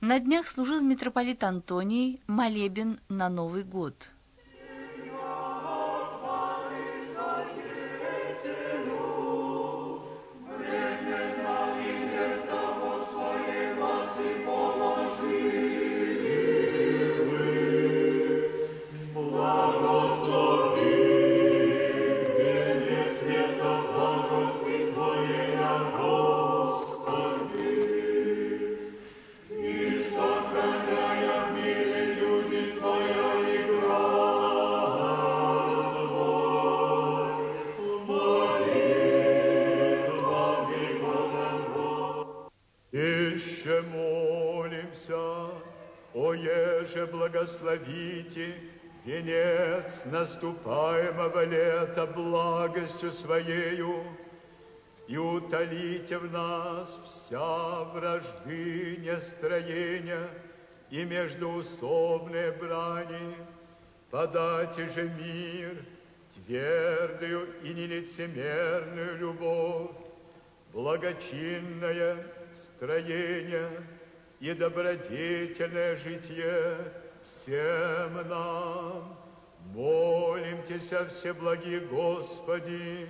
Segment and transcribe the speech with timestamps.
[0.00, 4.08] На днях служил митрополит Антоний молебен на Новый год–
[47.30, 48.54] благословите
[49.04, 54.04] венец наступаемого лета благостью Своею,
[55.06, 60.28] и утолите в нас вся вражды нестроения
[60.90, 63.34] и междуусобные брани,
[64.10, 65.84] подайте же мир,
[66.34, 69.90] твердую и нелицемерную любовь,
[70.72, 73.70] благочинное строение
[74.40, 79.16] и добродетельное житие, всем нам.
[79.74, 83.06] Молимся, Всеблагий Господи,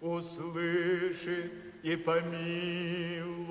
[0.00, 3.44] услыши и помилуй.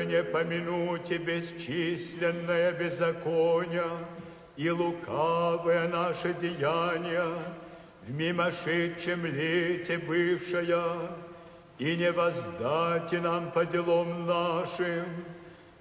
[0.00, 3.84] Еже не помянуте бесчисленное беззаконие,
[4.56, 7.28] и лукавые наши деяния
[8.02, 11.10] в мимошедшем лете бывшая,
[11.78, 15.06] и не воздайте нам по делам нашим,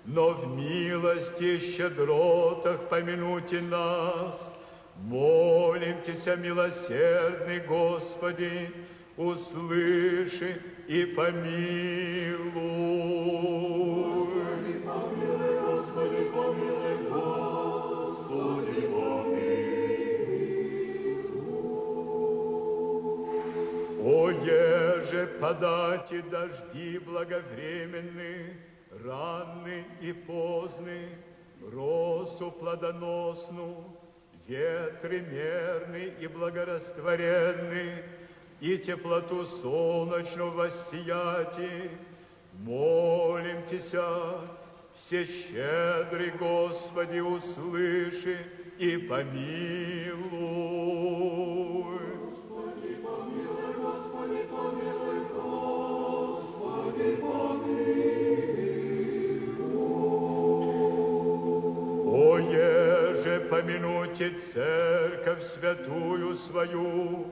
[0.05, 4.55] но в милости щедротах помянуйте нас.
[4.95, 8.69] Молимся, милосердный Господи,
[9.17, 12.49] услыши и помилуй.
[25.09, 28.57] Еже подати дожди благовременны,
[29.03, 31.09] ранны и поздны,
[31.73, 33.83] росу плодоносну,
[34.47, 38.03] ветры мерны и благорастворенны,
[38.59, 41.91] и теплоту солнечную воссияти,
[42.53, 44.41] молимтеся,
[44.99, 48.37] все щедрый Господи, услыши
[48.77, 50.19] и помилуй.
[63.49, 67.25] помянуйте церковь святую свою,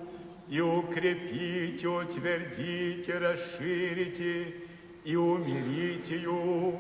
[0.49, 4.53] и укрепите, утвердите, расширите,
[5.05, 6.73] и умирите ее,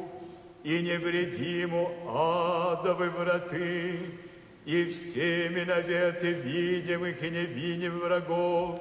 [0.63, 3.99] и невредиму адовы враты,
[4.65, 8.79] и всеми наветы видимых и невидимых врагов,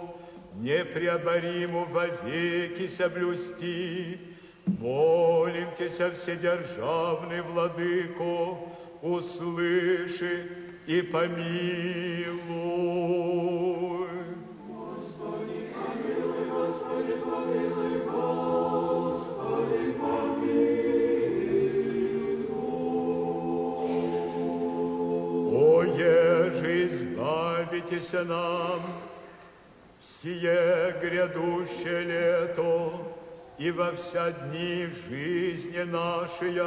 [0.54, 4.18] непреобориму вовеки соблюсти.
[4.66, 8.58] Молимся, вседержавный владыко,
[9.00, 10.50] услыши
[10.86, 12.36] и помилуй.
[27.90, 28.82] Избавитесь нам.
[30.00, 32.92] Сие грядущее лето
[33.58, 36.60] и во вся дни жизни нашей,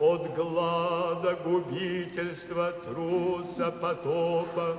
[0.00, 4.76] от глада, губительства, труса, потопа,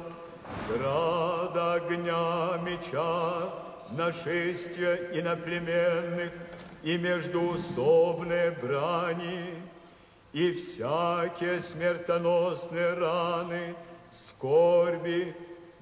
[0.68, 3.50] града, огня, меча,
[3.92, 6.34] нашествия иноплеменных
[6.84, 9.56] и междуусобные брани,
[10.34, 13.76] и всякие смертоносные раны,
[14.38, 15.36] скорби,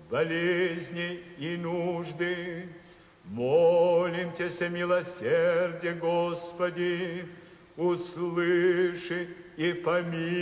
[0.09, 2.69] болезни и нужды.
[3.25, 7.27] Молимся, милосердие, Господи,
[7.77, 10.33] услыши и помилуй.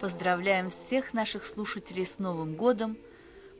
[0.00, 2.96] Поздравляем всех наших слушателей с Новым годом,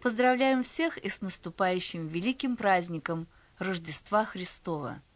[0.02, 3.26] поздравляем всех и с наступающим великим праздником
[3.58, 5.00] Рождества Христова–